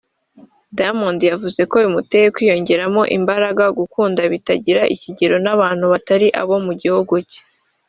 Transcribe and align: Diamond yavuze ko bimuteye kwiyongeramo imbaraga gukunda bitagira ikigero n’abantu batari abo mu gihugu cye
Diamond 0.77 1.19
yavuze 1.31 1.61
ko 1.69 1.75
bimuteye 1.83 2.27
kwiyongeramo 2.35 3.01
imbaraga 3.17 3.63
gukunda 3.79 4.21
bitagira 4.33 4.81
ikigero 4.95 5.35
n’abantu 5.45 5.83
batari 5.93 6.27
abo 6.41 6.55
mu 6.65 6.73
gihugu 6.81 7.15
cye 7.29 7.41